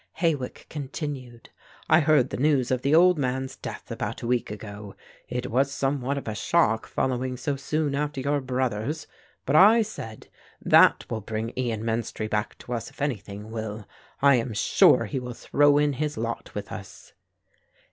[0.13, 1.51] Hawick continued,
[1.87, 4.95] "I heard the news of the old man's death about a week ago.
[5.27, 9.05] It was somewhat of a shock following so soon after your brother's;
[9.45, 10.27] but I said,
[10.59, 13.87] that will bring Ian Menstrie back to us if anything will.
[14.23, 17.13] I am sure he will throw in his lot with us."